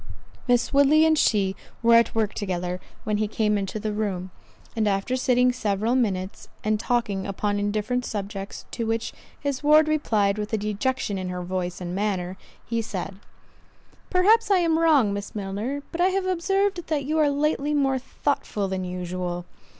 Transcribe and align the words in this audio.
Miss 0.47 0.73
Woodley 0.73 1.05
and 1.05 1.15
she 1.15 1.55
were 1.83 1.93
at 1.93 2.15
work 2.15 2.33
together 2.33 2.79
when 3.03 3.17
he 3.17 3.27
came 3.27 3.55
into 3.55 3.79
the 3.79 3.93
room; 3.93 4.31
and 4.75 4.87
after 4.87 5.15
sitting 5.15 5.51
several 5.51 5.93
minutes, 5.93 6.47
and 6.63 6.79
talking 6.79 7.27
upon 7.27 7.59
indifferent 7.59 8.03
subjects, 8.03 8.65
to 8.71 8.87
which 8.87 9.13
his 9.39 9.61
ward 9.61 9.87
replied 9.87 10.39
with 10.39 10.53
a 10.53 10.57
dejection 10.57 11.19
in 11.19 11.29
her 11.29 11.43
voice 11.43 11.79
and 11.79 11.93
manner—he 11.93 12.81
said, 12.81 13.19
"Perhaps 14.09 14.49
I 14.49 14.57
am 14.57 14.79
wrong, 14.79 15.13
Miss 15.13 15.35
Milner, 15.35 15.83
but 15.91 16.01
I 16.01 16.07
have 16.07 16.25
observed 16.25 16.87
that 16.87 17.05
you 17.05 17.19
are 17.19 17.29
lately 17.29 17.75
more 17.75 17.99
thoughtful 17.99 18.67
than 18.67 18.83
usual." 18.83 19.45